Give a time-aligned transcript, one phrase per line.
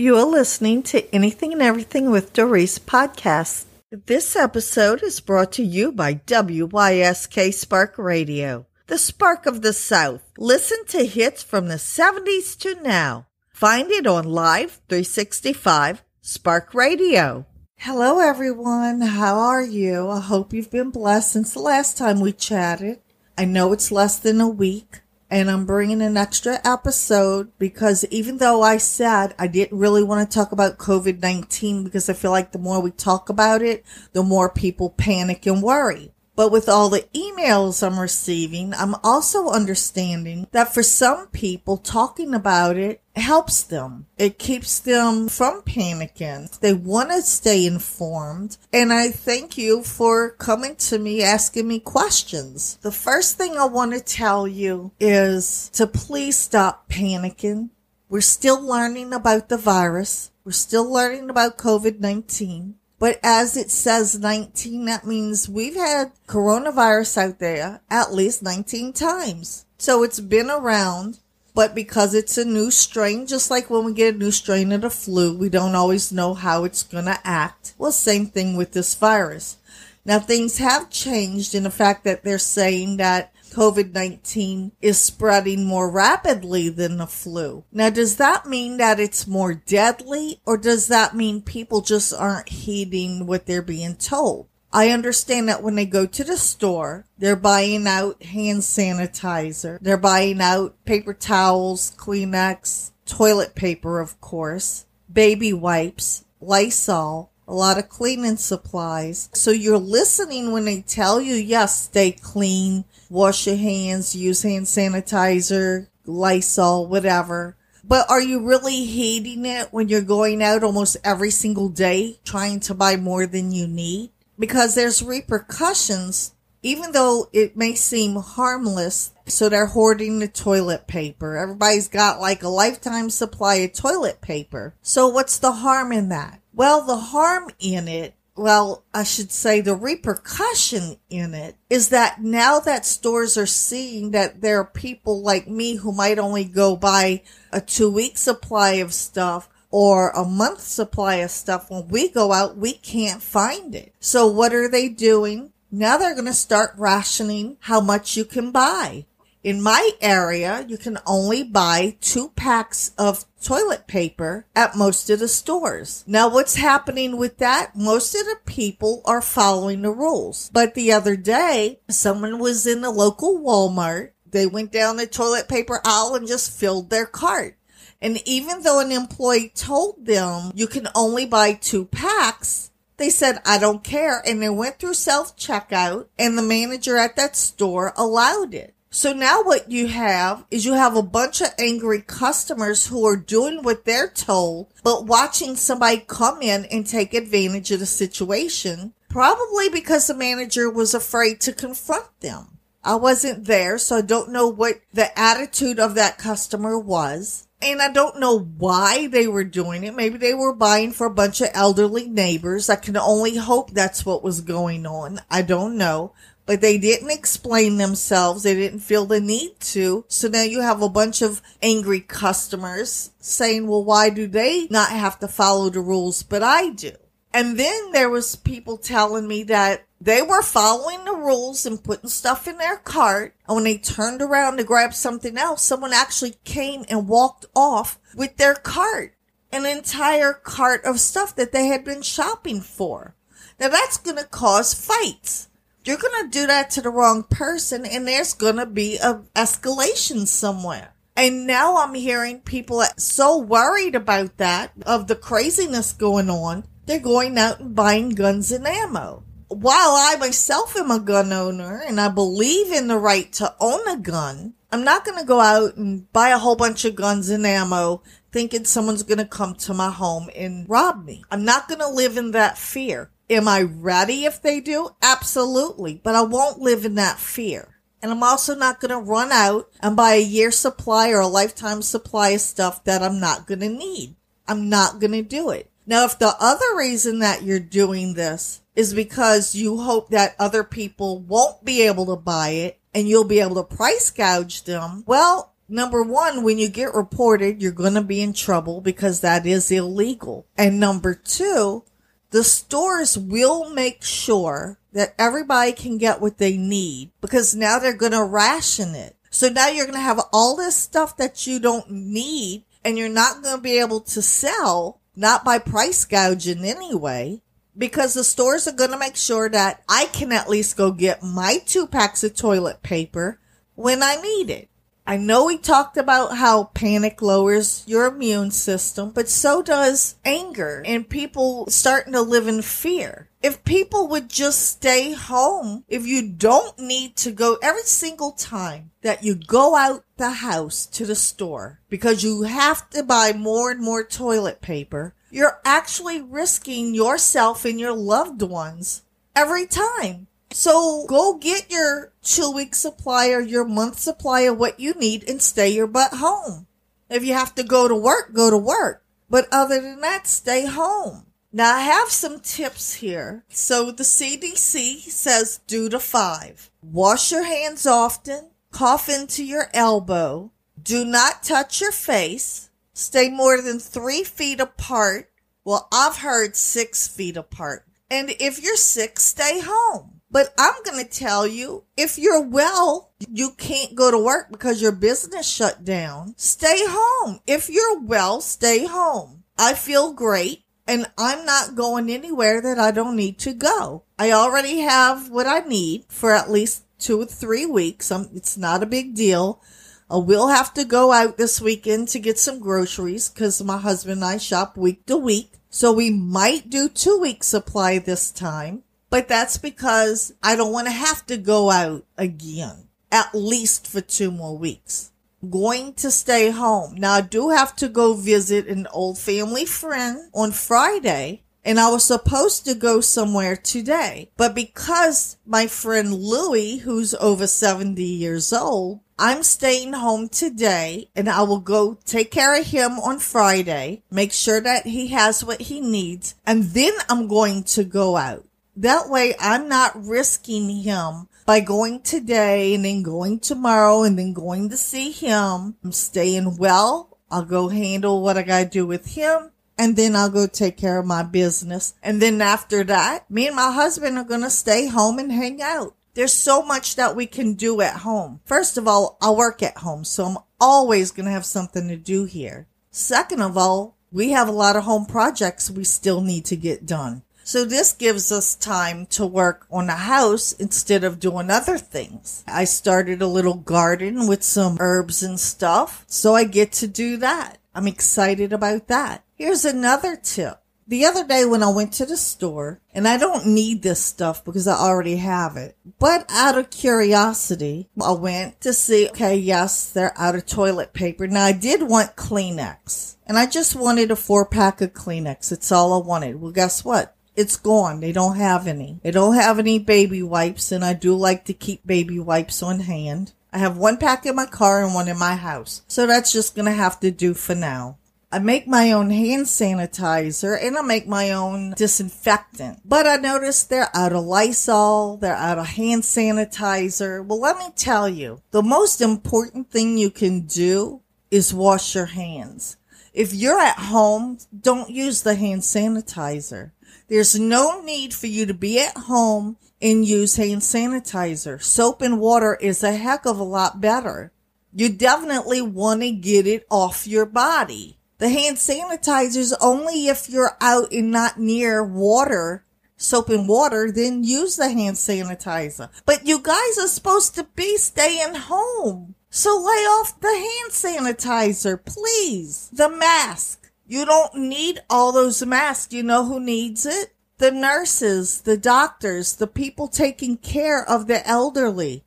[0.00, 3.66] You are listening to Anything and Everything with Doris podcast.
[3.92, 10.22] This episode is brought to you by WYSK Spark Radio, the spark of the South.
[10.38, 13.26] Listen to hits from the 70s to now.
[13.52, 17.44] Find it on Live 365 Spark Radio.
[17.76, 19.02] Hello, everyone.
[19.02, 20.08] How are you?
[20.08, 23.00] I hope you've been blessed since the last time we chatted.
[23.36, 28.38] I know it's less than a week and I'm bringing an extra episode because even
[28.38, 32.32] though I said I didn't really want to talk about COVID 19 because I feel
[32.32, 36.12] like the more we talk about it, the more people panic and worry.
[36.40, 42.32] But with all the emails I'm receiving, I'm also understanding that for some people, talking
[42.32, 44.06] about it helps them.
[44.16, 46.58] It keeps them from panicking.
[46.60, 48.56] They want to stay informed.
[48.72, 52.78] And I thank you for coming to me, asking me questions.
[52.80, 57.68] The first thing I want to tell you is to please stop panicking.
[58.08, 60.30] We're still learning about the virus.
[60.42, 62.76] We're still learning about COVID-19.
[63.00, 68.92] But as it says 19, that means we've had coronavirus out there at least 19
[68.92, 69.64] times.
[69.78, 71.18] So it's been around,
[71.54, 74.82] but because it's a new strain, just like when we get a new strain of
[74.82, 77.72] the flu, we don't always know how it's going to act.
[77.78, 79.56] Well, same thing with this virus.
[80.04, 85.90] Now things have changed in the fact that they're saying that COVID-19 is spreading more
[85.90, 87.64] rapidly than the flu.
[87.72, 92.48] Now, does that mean that it's more deadly or does that mean people just aren't
[92.48, 94.48] heeding what they're being told?
[94.72, 99.78] I understand that when they go to the store, they're buying out hand sanitizer.
[99.80, 107.78] They're buying out paper towels, Kleenex, toilet paper, of course, baby wipes, Lysol, a lot
[107.78, 109.28] of cleaning supplies.
[109.34, 114.64] So you're listening when they tell you, yes, stay clean, wash your hands, use hand
[114.64, 117.56] sanitizer, Lysol, whatever.
[117.84, 122.60] But are you really hating it when you're going out almost every single day trying
[122.60, 124.10] to buy more than you need?
[124.38, 129.12] Because there's repercussions, even though it may seem harmless.
[129.26, 131.36] So they're hoarding the toilet paper.
[131.36, 134.74] Everybody's got like a lifetime supply of toilet paper.
[134.82, 136.40] So what's the harm in that?
[136.52, 142.22] Well, the harm in it well, I should say the repercussion in it is that
[142.22, 146.74] now that stores are seeing that there are people like me who might only go
[146.74, 147.20] buy
[147.52, 151.70] a two week supply of stuff or a month supply of stuff.
[151.70, 153.92] When we go out, we can't find it.
[154.00, 155.52] So what are they doing?
[155.70, 159.04] Now they're going to start rationing how much you can buy.
[159.42, 165.18] In my area, you can only buy two packs of toilet paper at most of
[165.18, 166.04] the stores.
[166.06, 167.74] Now, what's happening with that?
[167.74, 170.50] Most of the people are following the rules.
[170.52, 174.10] But the other day, someone was in the local Walmart.
[174.30, 177.56] They went down the toilet paper aisle and just filled their cart.
[178.02, 183.40] And even though an employee told them you can only buy two packs, they said,
[183.46, 184.22] I don't care.
[184.26, 188.74] And they went through self checkout and the manager at that store allowed it.
[188.92, 193.16] So now what you have is you have a bunch of angry customers who are
[193.16, 198.92] doing what they're told, but watching somebody come in and take advantage of the situation,
[199.08, 202.58] probably because the manager was afraid to confront them.
[202.82, 207.46] I wasn't there, so I don't know what the attitude of that customer was.
[207.62, 209.94] And I don't know why they were doing it.
[209.94, 212.70] Maybe they were buying for a bunch of elderly neighbors.
[212.70, 215.20] I can only hope that's what was going on.
[215.30, 216.14] I don't know
[216.56, 218.42] they didn't explain themselves.
[218.42, 220.04] They didn't feel the need to.
[220.08, 224.90] So now you have a bunch of angry customers saying, well, why do they not
[224.90, 226.92] have to follow the rules, but I do?
[227.32, 232.08] And then there was people telling me that they were following the rules and putting
[232.08, 233.34] stuff in their cart.
[233.46, 238.00] And when they turned around to grab something else, someone actually came and walked off
[238.16, 239.14] with their cart,
[239.52, 243.14] an entire cart of stuff that they had been shopping for.
[243.60, 245.49] Now that's going to cause fights
[245.84, 249.22] you're going to do that to the wrong person and there's going to be a
[249.34, 250.94] escalation somewhere.
[251.16, 256.98] And now I'm hearing people so worried about that, of the craziness going on, they're
[256.98, 259.24] going out and buying guns and ammo.
[259.48, 263.86] While I myself am a gun owner and I believe in the right to own
[263.88, 267.28] a gun, I'm not going to go out and buy a whole bunch of guns
[267.28, 271.24] and ammo thinking someone's going to come to my home and rob me.
[271.30, 273.10] I'm not going to live in that fear.
[273.30, 274.90] Am I ready if they do?
[275.00, 276.00] Absolutely.
[276.02, 277.68] But I won't live in that fear.
[278.02, 281.28] And I'm also not going to run out and buy a year supply or a
[281.28, 284.16] lifetime supply of stuff that I'm not going to need.
[284.48, 285.70] I'm not going to do it.
[285.86, 290.64] Now, if the other reason that you're doing this is because you hope that other
[290.64, 295.04] people won't be able to buy it and you'll be able to price gouge them,
[295.06, 299.46] well, number one, when you get reported, you're going to be in trouble because that
[299.46, 300.46] is illegal.
[300.56, 301.84] And number two,
[302.30, 307.92] the stores will make sure that everybody can get what they need because now they're
[307.92, 309.16] going to ration it.
[309.30, 313.08] So now you're going to have all this stuff that you don't need and you're
[313.08, 317.42] not going to be able to sell, not by price gouging anyway,
[317.76, 321.22] because the stores are going to make sure that I can at least go get
[321.22, 323.38] my two packs of toilet paper
[323.74, 324.69] when I need it.
[325.10, 330.84] I know we talked about how panic lowers your immune system, but so does anger
[330.86, 333.28] and people starting to live in fear.
[333.42, 338.92] If people would just stay home, if you don't need to go every single time
[339.02, 343.72] that you go out the house to the store because you have to buy more
[343.72, 349.02] and more toilet paper, you're actually risking yourself and your loved ones
[349.34, 350.28] every time.
[350.52, 355.28] So go get your two week supply or your month supply of what you need
[355.28, 356.66] and stay your butt home.
[357.08, 359.04] If you have to go to work, go to work.
[359.28, 361.26] But other than that, stay home.
[361.52, 363.44] Now I have some tips here.
[363.48, 366.70] So the CDC says do to five.
[366.82, 368.50] Wash your hands often.
[368.72, 370.52] Cough into your elbow.
[370.80, 372.70] Do not touch your face.
[372.92, 375.30] Stay more than three feet apart.
[375.64, 377.84] Well, I've heard six feet apart.
[378.10, 380.19] And if you're sick, stay home.
[380.30, 384.80] But I'm going to tell you, if you're well, you can't go to work because
[384.80, 386.34] your business shut down.
[386.36, 387.40] Stay home.
[387.46, 389.42] If you're well, stay home.
[389.58, 394.02] I feel great and I'm not going anywhere that I don't need to go.
[394.18, 398.10] I already have what I need for at least two or three weeks.
[398.10, 399.62] Um, it's not a big deal.
[400.10, 404.22] I will have to go out this weekend to get some groceries because my husband
[404.22, 405.52] and I shop week to week.
[405.70, 408.82] So we might do two weeks supply this time.
[409.10, 414.00] But that's because I don't want to have to go out again, at least for
[414.00, 415.12] two more weeks.
[415.48, 416.94] going to stay home.
[416.96, 421.90] Now I do have to go visit an old family friend on Friday and I
[421.90, 424.30] was supposed to go somewhere today.
[424.36, 431.28] But because my friend Louie, who's over 70 years old, I'm staying home today and
[431.28, 435.60] I will go take care of him on Friday, make sure that he has what
[435.60, 438.46] he needs, and then I'm going to go out.
[438.80, 444.32] That way I'm not risking him by going today and then going tomorrow and then
[444.32, 445.76] going to see him.
[445.84, 447.18] I'm staying well.
[447.30, 450.98] I'll go handle what I gotta do with him and then I'll go take care
[450.98, 451.92] of my business.
[452.02, 455.94] And then after that, me and my husband are gonna stay home and hang out.
[456.14, 458.40] There's so much that we can do at home.
[458.46, 462.24] First of all, I work at home, so I'm always gonna have something to do
[462.24, 462.66] here.
[462.90, 466.86] Second of all, we have a lot of home projects we still need to get
[466.86, 467.24] done.
[467.50, 472.44] So this gives us time to work on a house instead of doing other things.
[472.46, 476.04] I started a little garden with some herbs and stuff.
[476.06, 477.58] So I get to do that.
[477.74, 479.24] I'm excited about that.
[479.34, 480.60] Here's another tip.
[480.86, 484.44] The other day when I went to the store, and I don't need this stuff
[484.44, 489.90] because I already have it, but out of curiosity, I went to see, okay, yes,
[489.90, 491.26] they're out of toilet paper.
[491.26, 495.50] Now I did want Kleenex, and I just wanted a four pack of Kleenex.
[495.50, 496.40] It's all I wanted.
[496.40, 497.16] Well, guess what?
[497.36, 498.00] It's gone.
[498.00, 499.00] They don't have any.
[499.02, 502.80] They don't have any baby wipes, and I do like to keep baby wipes on
[502.80, 503.32] hand.
[503.52, 505.82] I have one pack in my car and one in my house.
[505.88, 507.96] So that's just gonna have to do for now.
[508.32, 512.80] I make my own hand sanitizer and I make my own disinfectant.
[512.84, 517.26] But I noticed they're out of Lysol, they're out of hand sanitizer.
[517.26, 521.00] Well, let me tell you, the most important thing you can do
[521.32, 522.76] is wash your hands.
[523.12, 526.70] If you're at home, don't use the hand sanitizer.
[527.10, 531.60] There's no need for you to be at home and use hand sanitizer.
[531.60, 534.30] Soap and water is a heck of a lot better.
[534.72, 537.98] You definitely want to get it off your body.
[538.18, 542.64] The hand sanitizer is only if you're out and not near water,
[542.96, 545.88] soap and water, then use the hand sanitizer.
[546.06, 549.16] But you guys are supposed to be staying home.
[549.30, 552.70] So lay off the hand sanitizer, please.
[552.72, 553.59] The mask.
[553.90, 555.92] You don't need all those masks.
[555.92, 557.12] You know who needs it?
[557.38, 562.04] The nurses, the doctors, the people taking care of the elderly,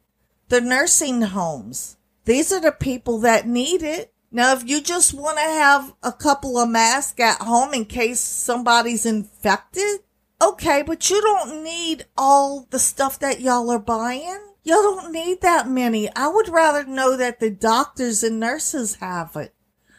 [0.48, 1.98] the nursing homes.
[2.24, 4.13] These are the people that need it.
[4.32, 8.22] Now, if you just want to have a couple of masks at home in case
[8.22, 10.00] somebody's infected,
[10.42, 14.40] okay, but you don't need all the stuff that y'all are buying.
[14.63, 16.10] Y'all don't need that many.
[16.16, 19.54] I would rather know that the doctors and nurses have it.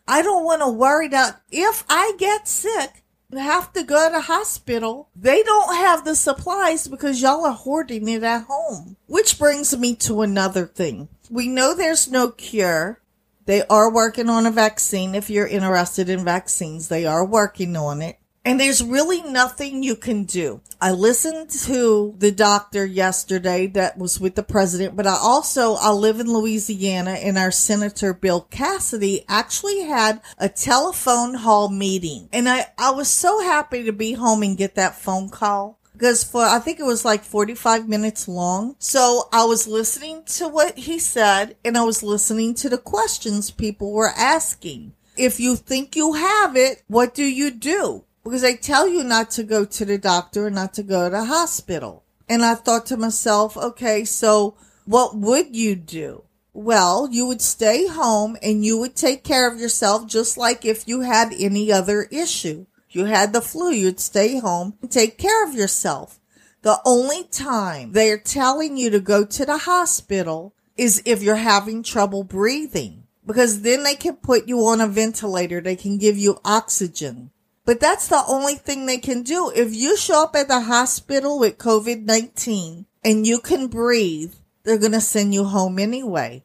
[0.07, 4.21] I don't want to worry that if I get sick and have to go to
[4.21, 8.97] hospital, they don't have the supplies because y'all are hoarding it at home.
[9.07, 11.09] Which brings me to another thing.
[11.31, 13.01] We know there's no cure.
[13.47, 15.15] They are working on a vaccine.
[15.15, 18.19] If you're interested in vaccines, they are working on it.
[18.47, 20.61] And there's really nothing you can do.
[20.79, 25.91] I listened to the doctor yesterday that was with the president, but I also, I
[25.91, 32.29] live in Louisiana and our Senator Bill Cassidy actually had a telephone hall meeting.
[32.35, 36.23] And I, I was so happy to be home and get that phone call because
[36.25, 38.77] for I think it was like 45 minutes long.
[38.79, 43.51] So I was listening to what he said and I was listening to the questions
[43.51, 44.93] people were asking.
[45.17, 48.05] If you think you have it, what do you do?
[48.25, 51.11] Because they tell you not to go to the doctor and not to go to
[51.11, 52.05] the hospital.
[52.29, 56.25] And I thought to myself, okay, so what would you do?
[56.55, 60.89] Well, you would stay home and you would take care of yourself just like if
[60.89, 62.67] you had any other issue.
[62.91, 66.21] You had the flu, you'd stay home and take care of yourself.
[66.63, 71.83] The only time they're telling you to go to the hospital is if you're having
[71.83, 75.61] trouble breathing because then they can put you on a ventilator.
[75.61, 77.31] They can give you oxygen.
[77.65, 79.51] But that's the only thing they can do.
[79.55, 84.93] If you show up at the hospital with COVID-19 and you can breathe, they're going
[84.93, 86.45] to send you home anyway.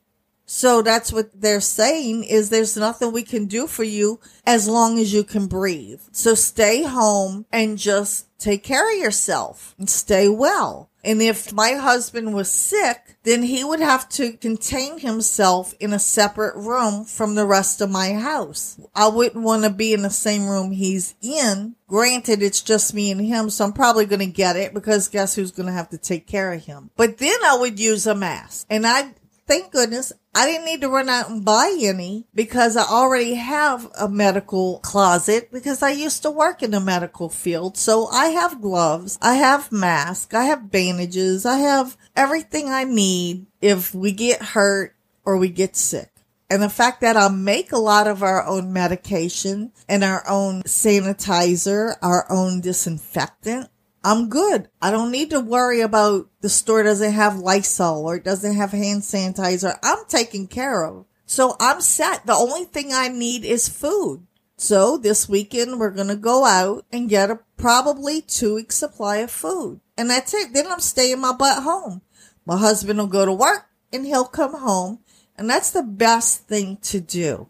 [0.51, 4.97] So that's what they're saying is there's nothing we can do for you as long
[4.97, 6.01] as you can breathe.
[6.11, 10.89] So stay home and just take care of yourself and stay well.
[11.03, 15.99] And if my husband was sick, then he would have to contain himself in a
[15.99, 18.79] separate room from the rest of my house.
[18.95, 21.75] I wouldn't want to be in the same room he's in.
[21.87, 25.35] Granted, it's just me and him, so I'm probably going to get it because guess
[25.35, 26.89] who's going to have to take care of him?
[26.97, 28.65] But then I would use a mask.
[28.69, 29.13] And I,
[29.47, 33.89] thank goodness, I didn't need to run out and buy any because I already have
[33.99, 37.77] a medical closet because I used to work in the medical field.
[37.77, 43.47] So I have gloves, I have masks, I have bandages, I have everything I need
[43.59, 44.95] if we get hurt
[45.25, 46.11] or we get sick.
[46.49, 50.63] And the fact that I make a lot of our own medication and our own
[50.63, 53.69] sanitizer, our own disinfectant,
[54.03, 54.69] I'm good.
[54.81, 58.71] I don't need to worry about the store doesn't have Lysol or it doesn't have
[58.71, 59.77] hand sanitizer.
[59.83, 61.05] I'm taken care of.
[61.25, 62.25] So I'm set.
[62.25, 64.25] The only thing I need is food.
[64.55, 69.17] So this weekend we're going to go out and get a probably two week supply
[69.17, 69.81] of food.
[69.97, 70.53] And that's it.
[70.53, 72.01] Then I'm staying my butt home.
[72.45, 74.99] My husband will go to work and he'll come home.
[75.37, 77.47] And that's the best thing to do.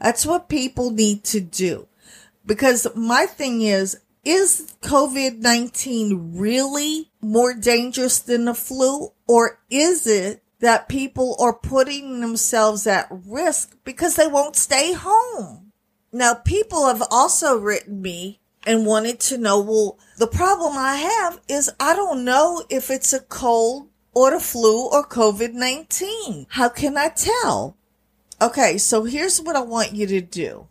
[0.00, 1.88] That's what people need to do.
[2.46, 10.42] Because my thing is, is COVID-19 really more dangerous than the flu or is it
[10.60, 15.72] that people are putting themselves at risk because they won't stay home?
[16.12, 21.40] Now, people have also written me and wanted to know, well, the problem I have
[21.48, 26.46] is I don't know if it's a cold or the flu or COVID-19.
[26.50, 27.76] How can I tell?
[28.40, 30.67] Okay, so here's what I want you to do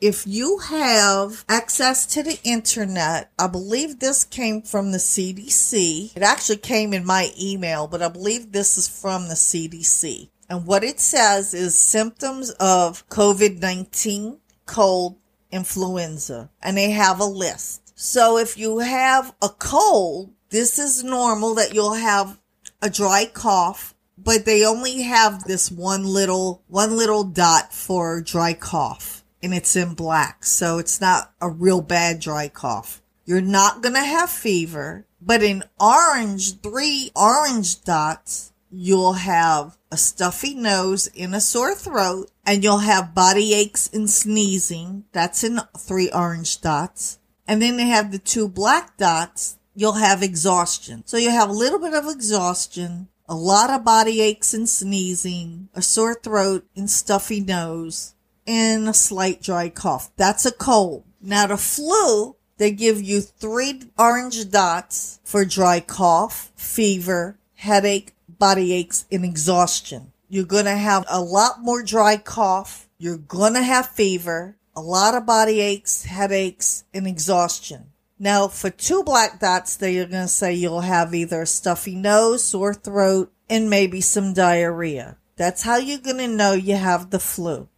[0.00, 6.16] if you have access to the internet, I believe this came from the CDC.
[6.16, 10.30] It actually came in my email, but I believe this is from the CDC.
[10.48, 15.16] And what it says is symptoms of COVID-19, cold,
[15.52, 17.92] influenza, and they have a list.
[17.94, 22.40] So if you have a cold, this is normal that you'll have
[22.80, 28.54] a dry cough, but they only have this one little, one little dot for dry
[28.54, 30.44] cough and it's in black.
[30.44, 33.02] So it's not a real bad dry cough.
[33.24, 39.96] You're not going to have fever, but in orange, three orange dots, you'll have a
[39.96, 45.04] stuffy nose and a sore throat and you'll have body aches and sneezing.
[45.12, 47.18] That's in three orange dots.
[47.46, 49.58] And then they have the two black dots.
[49.74, 51.02] You'll have exhaustion.
[51.06, 55.68] So you have a little bit of exhaustion, a lot of body aches and sneezing,
[55.74, 58.14] a sore throat and stuffy nose,
[58.50, 60.10] and a slight dry cough.
[60.16, 61.04] That's a cold.
[61.22, 68.72] Now the flu, they give you three orange dots for dry cough, fever, headache, body
[68.72, 70.10] aches, and exhaustion.
[70.28, 72.88] You're going to have a lot more dry cough.
[72.98, 77.92] You're going to have fever, a lot of body aches, headaches, and exhaustion.
[78.18, 82.42] Now, for two black dots, they're going to say you'll have either a stuffy nose,
[82.42, 85.18] sore throat, and maybe some diarrhea.
[85.36, 87.68] That's how you're going to know you have the flu.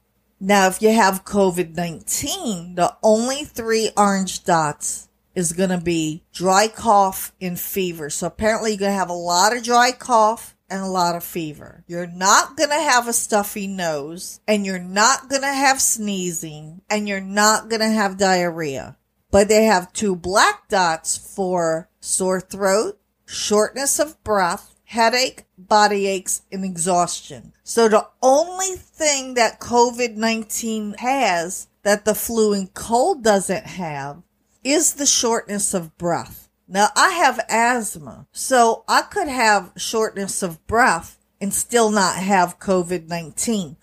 [0.45, 6.25] Now, if you have COVID 19, the only three orange dots is going to be
[6.33, 8.11] dry cough and fever.
[8.11, 11.23] So apparently you're going to have a lot of dry cough and a lot of
[11.23, 11.85] fever.
[11.87, 16.83] You're not going to have a stuffy nose and you're not going to have sneezing
[16.91, 18.97] and you're not going to have diarrhea.
[19.31, 26.43] But they have two black dots for sore throat, shortness of breath, headache, body aches,
[26.53, 27.53] and exhaustion.
[27.65, 34.23] So the only thing that COVID-19 has that the flu and cold doesn't have
[34.63, 36.51] is the shortness of breath.
[36.69, 42.59] Now I have asthma, so I could have shortness of breath and still not have
[42.59, 43.77] COVID-19.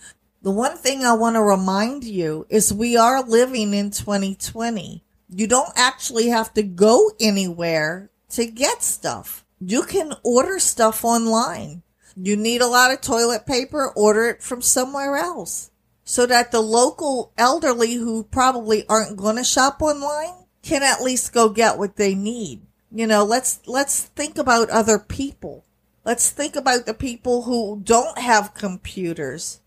[0.44, 5.04] The one thing I want to remind you is we are living in 2020.
[5.28, 9.44] You don't actually have to go anywhere to get stuff.
[9.60, 11.84] You can order stuff online.
[12.16, 15.72] You need a lot of toilet paper, order it from somewhere else
[16.10, 21.34] so that the local elderly who probably aren't going to shop online can at least
[21.34, 22.62] go get what they need.
[22.92, 25.66] You know, let's, let's think about other people.
[26.04, 29.62] Let's think about the people who don't have computers.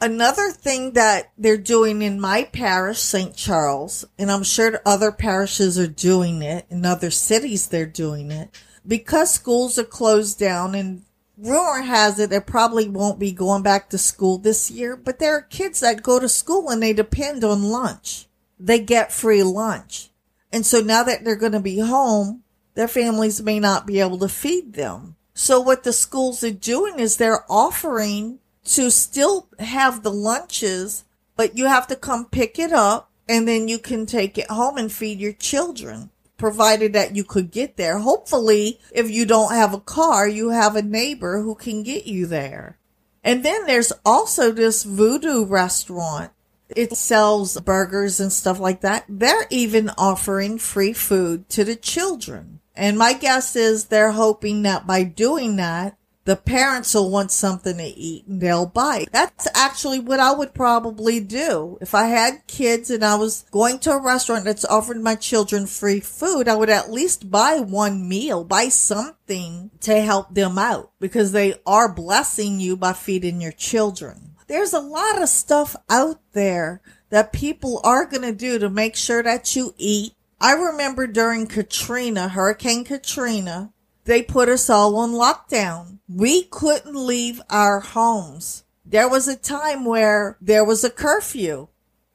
[0.00, 3.34] Another thing that they're doing in my parish, St.
[3.34, 8.50] Charles, and I'm sure other parishes are doing it, in other cities they're doing it,
[8.86, 11.02] because schools are closed down and
[11.36, 15.36] rumor has it they probably won't be going back to school this year, but there
[15.36, 18.26] are kids that go to school and they depend on lunch.
[18.58, 20.10] They get free lunch.
[20.52, 22.42] And so now that they're going to be home,
[22.74, 25.16] their families may not be able to feed them.
[25.34, 31.04] So what the schools are doing is they're offering to still have the lunches,
[31.36, 34.78] but you have to come pick it up and then you can take it home
[34.78, 37.98] and feed your children, provided that you could get there.
[37.98, 42.26] Hopefully, if you don't have a car, you have a neighbor who can get you
[42.26, 42.78] there.
[43.22, 46.32] And then there's also this voodoo restaurant
[46.68, 49.04] it sells burgers and stuff like that.
[49.08, 52.60] They're even offering free food to the children.
[52.76, 55.96] And my guess is they're hoping that by doing that,
[56.28, 59.06] the parents will want something to eat and they'll buy.
[59.10, 61.78] That's actually what I would probably do.
[61.80, 65.66] If I had kids and I was going to a restaurant that's offering my children
[65.66, 70.90] free food, I would at least buy one meal, buy something to help them out
[71.00, 76.20] because they are blessing you by feeding your children there's a lot of stuff out
[76.32, 80.14] there that people are going to do to make sure that you eat.
[80.40, 83.72] I remember during Katrina, Hurricane Katrina,
[84.08, 85.98] they put us all on lockdown.
[86.08, 88.64] We couldn't leave our homes.
[88.86, 91.68] There was a time where there was a curfew.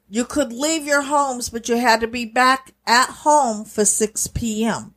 [0.09, 4.27] You could leave your homes, but you had to be back at home for 6
[4.29, 4.95] p.m.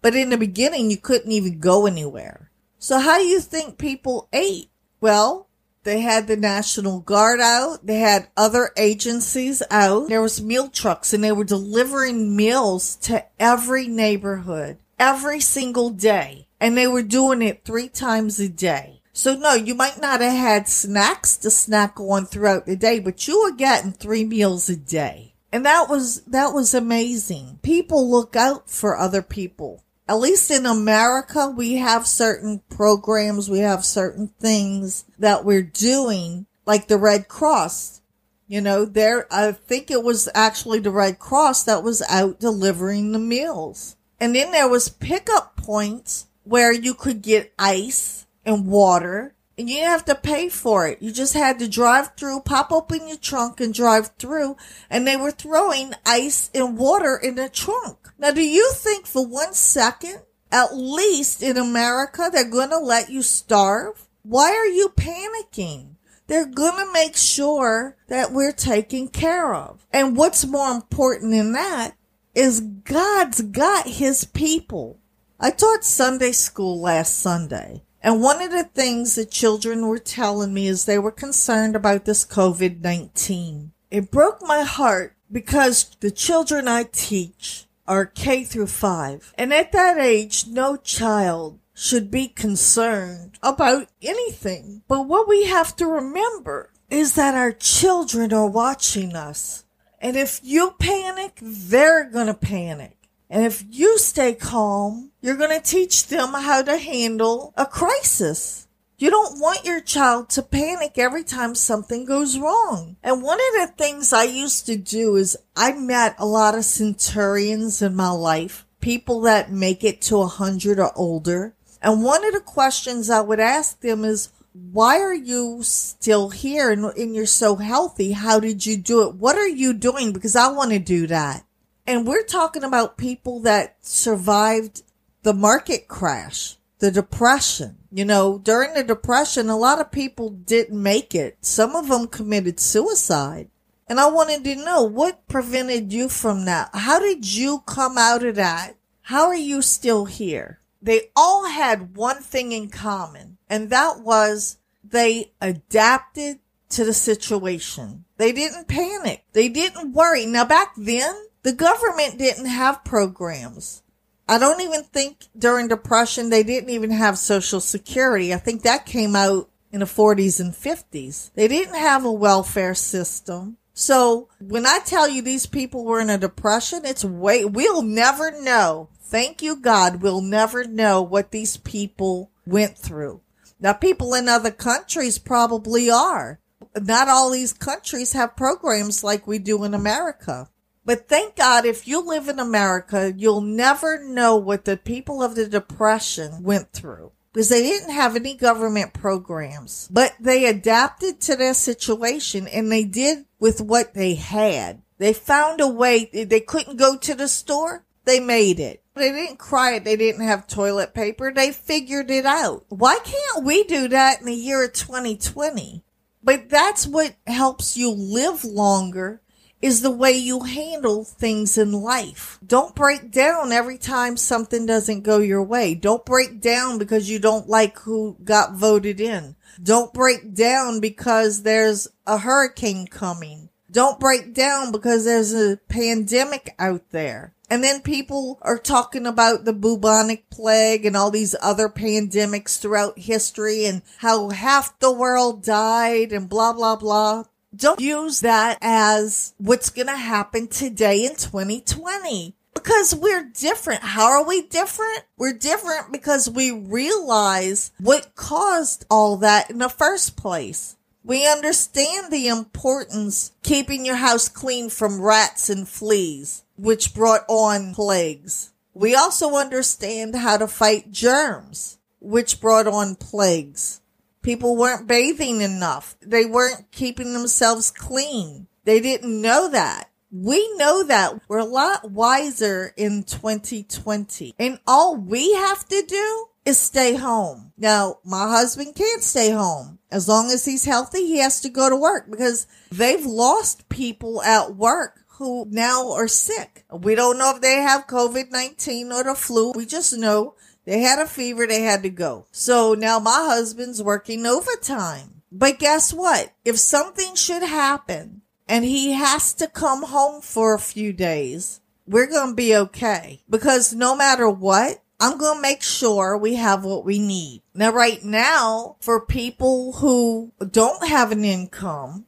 [0.00, 2.50] But in the beginning, you couldn't even go anywhere.
[2.76, 4.68] So how do you think people ate?
[5.00, 5.46] Well,
[5.84, 7.86] they had the National Guard out.
[7.86, 10.08] They had other agencies out.
[10.08, 16.46] There was meal trucks and they were delivering meals to every neighborhood every single day.
[16.60, 19.02] And they were doing it three times a day.
[19.12, 23.26] So no, you might not have had snacks to snack on throughout the day, but
[23.26, 25.34] you were getting three meals a day.
[25.52, 27.58] And that was, that was amazing.
[27.62, 33.60] People look out for other people at least in America, we have certain programs, we
[33.60, 38.02] have certain things that we're doing, like the Red Cross.
[38.46, 43.12] You know, there, I think it was actually the Red Cross that was out delivering
[43.12, 43.96] the meals.
[44.22, 49.78] And then there was pickup points where you could get ice and water and you
[49.78, 51.02] didn't have to pay for it.
[51.02, 54.56] You just had to drive through, pop open your trunk and drive through
[54.88, 58.12] and they were throwing ice and water in the trunk.
[58.16, 60.20] Now, do you think for one second,
[60.52, 64.06] at least in America, they're going to let you starve?
[64.22, 65.96] Why are you panicking?
[66.28, 69.84] They're going to make sure that we're taken care of.
[69.92, 71.96] And what's more important than that
[72.34, 74.98] is God's got his people.
[75.38, 77.82] I taught Sunday school last Sunday.
[78.02, 82.04] And one of the things the children were telling me is they were concerned about
[82.04, 83.70] this COVID-19.
[83.90, 89.34] It broke my heart because the children I teach are K through 5.
[89.36, 94.82] And at that age, no child should be concerned about anything.
[94.88, 99.64] But what we have to remember is that our children are watching us.
[100.02, 102.96] And if you panic, they're going to panic.
[103.30, 108.66] And if you stay calm, you're going to teach them how to handle a crisis.
[108.98, 112.96] You don't want your child to panic every time something goes wrong.
[113.02, 116.64] And one of the things I used to do is I met a lot of
[116.64, 121.54] centurions in my life, people that make it to a hundred or older.
[121.80, 126.70] And one of the questions I would ask them is, why are you still here
[126.70, 128.12] and, and you're so healthy?
[128.12, 129.14] How did you do it?
[129.14, 130.12] What are you doing?
[130.12, 131.44] Because I want to do that.
[131.86, 134.82] And we're talking about people that survived
[135.22, 137.78] the market crash, the depression.
[137.90, 141.38] You know, during the depression, a lot of people didn't make it.
[141.40, 143.48] Some of them committed suicide.
[143.88, 146.70] And I wanted to know what prevented you from that?
[146.72, 148.76] How did you come out of that?
[149.02, 150.60] How are you still here?
[150.80, 156.38] They all had one thing in common, and that was they adapted
[156.70, 158.06] to the situation.
[158.16, 159.26] They didn't panic.
[159.34, 160.24] They didn't worry.
[160.24, 163.82] Now back then, the government didn't have programs.
[164.26, 168.32] I don't even think during depression they didn't even have social security.
[168.32, 171.30] I think that came out in the 40s and 50s.
[171.34, 173.58] They didn't have a welfare system.
[173.74, 178.30] So when I tell you these people were in a depression, it's way, we'll never
[178.42, 178.88] know.
[179.02, 180.00] Thank you, God.
[180.00, 183.21] We'll never know what these people went through.
[183.62, 186.40] Now, people in other countries probably are.
[186.74, 190.48] Not all these countries have programs like we do in America.
[190.84, 195.36] But thank God, if you live in America, you'll never know what the people of
[195.36, 201.36] the Depression went through because they didn't have any government programs, but they adapted to
[201.36, 204.82] their situation and they did with what they had.
[204.98, 206.10] They found a way.
[206.12, 207.84] They couldn't go to the store.
[208.04, 208.82] They made it.
[208.94, 209.84] They didn't cry it.
[209.84, 211.32] They didn't have toilet paper.
[211.32, 212.64] They figured it out.
[212.68, 215.82] Why can't we do that in the year of 2020?
[216.22, 219.22] But that's what helps you live longer
[219.62, 222.38] is the way you handle things in life.
[222.44, 225.74] Don't break down every time something doesn't go your way.
[225.74, 229.36] Don't break down because you don't like who got voted in.
[229.62, 233.50] Don't break down because there's a hurricane coming.
[233.70, 237.34] Don't break down because there's a pandemic out there.
[237.52, 242.98] And then people are talking about the bubonic plague and all these other pandemics throughout
[242.98, 247.24] history and how half the world died and blah, blah, blah.
[247.54, 253.82] Don't use that as what's going to happen today in 2020 because we're different.
[253.82, 255.04] How are we different?
[255.18, 260.76] We're different because we realize what caused all that in the first place.
[261.04, 267.74] We understand the importance keeping your house clean from rats and fleas, which brought on
[267.74, 268.52] plagues.
[268.74, 273.80] We also understand how to fight germs, which brought on plagues.
[274.22, 275.96] People weren't bathing enough.
[276.00, 278.46] They weren't keeping themselves clean.
[278.64, 279.90] They didn't know that.
[280.10, 286.26] We know that we're a lot wiser in 2020 and all we have to do
[286.44, 287.52] is stay home.
[287.56, 289.78] Now, my husband can't stay home.
[289.90, 294.22] As long as he's healthy, he has to go to work because they've lost people
[294.22, 296.64] at work who now are sick.
[296.72, 299.52] We don't know if they have COVID-19 or the flu.
[299.52, 302.26] We just know they had a fever, they had to go.
[302.32, 305.22] So now my husband's working overtime.
[305.30, 306.32] But guess what?
[306.44, 312.06] If something should happen and he has to come home for a few days, we're
[312.06, 313.22] going to be okay.
[313.30, 317.42] Because no matter what, I'm going to make sure we have what we need.
[317.54, 322.06] Now, right now, for people who don't have an income,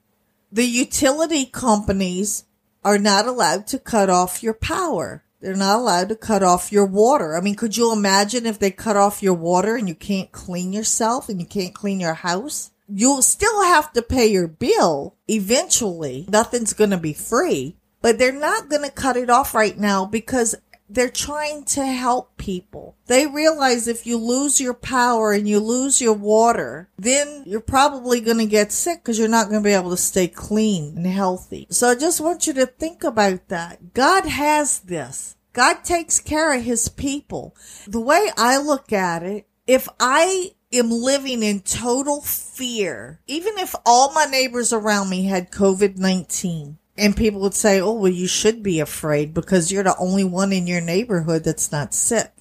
[0.52, 2.44] the utility companies
[2.84, 5.24] are not allowed to cut off your power.
[5.40, 7.36] They're not allowed to cut off your water.
[7.36, 10.72] I mean, could you imagine if they cut off your water and you can't clean
[10.72, 12.70] yourself and you can't clean your house?
[12.88, 16.26] You'll still have to pay your bill eventually.
[16.28, 20.06] Nothing's going to be free, but they're not going to cut it off right now
[20.06, 20.54] because
[20.94, 22.96] they're trying to help people.
[23.06, 28.20] They realize if you lose your power and you lose your water, then you're probably
[28.20, 31.06] going to get sick because you're not going to be able to stay clean and
[31.06, 31.66] healthy.
[31.70, 33.94] So I just want you to think about that.
[33.94, 35.36] God has this.
[35.52, 37.54] God takes care of his people.
[37.86, 43.74] The way I look at it, if I am living in total fear, even if
[43.86, 48.62] all my neighbors around me had COVID-19, and people would say, oh, well, you should
[48.62, 52.32] be afraid because you're the only one in your neighborhood that's not sick.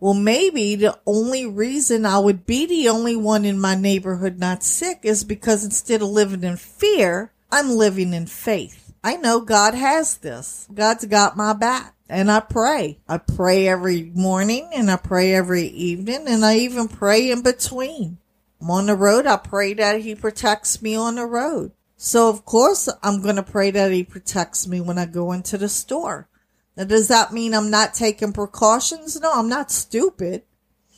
[0.00, 4.62] Well, maybe the only reason I would be the only one in my neighborhood not
[4.62, 8.92] sick is because instead of living in fear, I'm living in faith.
[9.04, 10.66] I know God has this.
[10.72, 11.94] God's got my back.
[12.08, 12.98] And I pray.
[13.08, 18.18] I pray every morning and I pray every evening and I even pray in between.
[18.60, 19.26] I'm on the road.
[19.26, 21.70] I pray that he protects me on the road.
[22.02, 25.58] So of course I'm going to pray that he protects me when I go into
[25.58, 26.30] the store.
[26.74, 29.20] Now does that mean I'm not taking precautions?
[29.20, 30.44] No, I'm not stupid.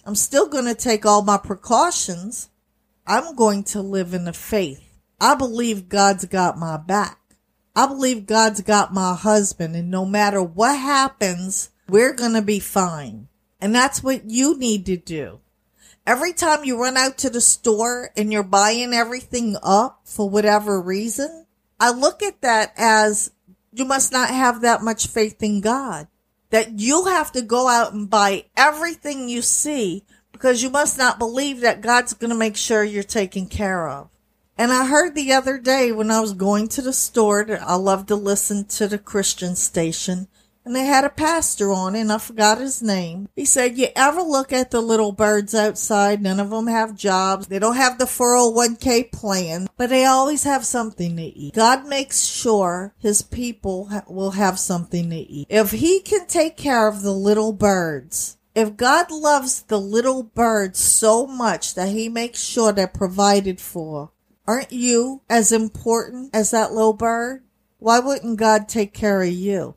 [0.05, 2.51] I'm still going to take all my precautions.
[3.05, 4.97] I'm going to live in the faith.
[5.21, 7.19] I believe God's got my back.
[7.75, 12.61] I believe God's got my husband and no matter what happens, we're going to be
[12.61, 13.27] fine.
[13.61, 15.41] And that's what you need to do.
[16.05, 20.81] Every time you run out to the store and you're buying everything up for whatever
[20.81, 21.47] reason,
[21.79, 23.31] I look at that as
[23.73, 26.09] you must not have that much faith in God.
[26.51, 31.21] That you have to go out and buy everything you see because you must not
[31.21, 34.11] believe that God's going to make sure you're taken care of.
[34.59, 38.07] And I heard the other day when I was going to the store, I love
[38.07, 40.29] to listen to the Christian station,
[40.65, 43.29] and they had a pastor on and I forgot his name.
[43.35, 46.23] He said, you ever look at the little birds outside?
[46.23, 47.47] None of them have jobs.
[47.47, 51.55] They don't have the 401k plan, but they always have something to eat.
[51.55, 55.47] God makes sure his people will have something to eat.
[55.51, 60.79] If he can take care of the little birds, if God loves the little birds
[60.79, 64.13] so much that he makes sure they're provided for,
[64.47, 67.43] aren't you as important as that little bird?
[67.79, 69.75] Why wouldn't God take care of you?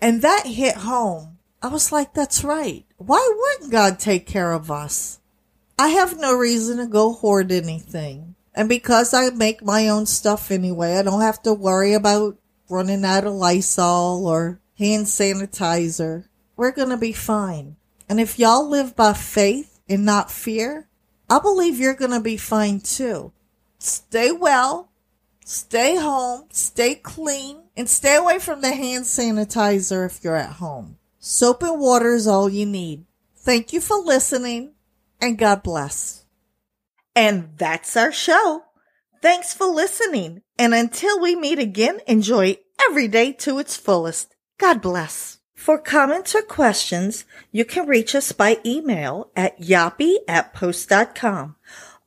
[0.00, 1.38] And that hit home.
[1.62, 2.84] I was like, that's right.
[2.98, 5.20] Why wouldn't God take care of us?
[5.78, 8.34] I have no reason to go hoard anything.
[8.54, 13.04] And because I make my own stuff anyway, I don't have to worry about running
[13.04, 16.24] out of Lysol or hand sanitizer.
[16.56, 17.76] We're going to be fine.
[18.08, 20.88] And if y'all live by faith and not fear,
[21.28, 23.32] I believe you're going to be fine too.
[23.78, 24.88] Stay well,
[25.44, 30.98] stay home, stay clean, and stay away from the hand sanitizer if you're at home.
[31.18, 33.04] Soap and water is all you need.
[33.36, 34.74] Thank you for listening
[35.20, 36.24] and God bless.
[37.14, 38.62] And that's our show.
[39.22, 40.42] Thanks for listening.
[40.58, 44.34] And until we meet again, enjoy every day to its fullest.
[44.58, 45.38] God bless.
[45.54, 51.56] For comments or questions, you can reach us by email at yappy at post.com.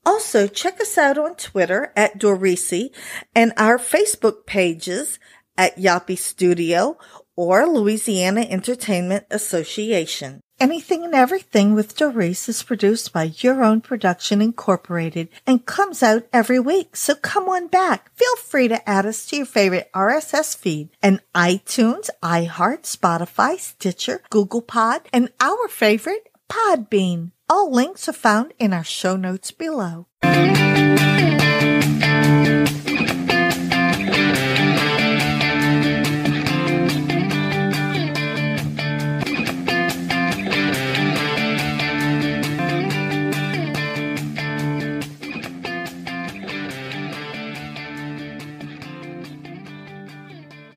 [0.05, 2.91] Also, check us out on Twitter at Dorisi
[3.35, 5.19] and our Facebook pages
[5.59, 6.97] at Yappy Studio
[7.35, 10.39] or Louisiana Entertainment Association.
[10.57, 16.27] Anything and Everything with Doris is produced by Your Own Production Incorporated and comes out
[16.33, 16.95] every week.
[16.95, 18.09] So come on back.
[18.15, 24.21] Feel free to add us to your favorite RSS feed and iTunes, iHeart, Spotify, Stitcher,
[24.29, 27.31] Google Pod, and our favorite Podbean.
[27.49, 30.07] All links are found in our show notes below.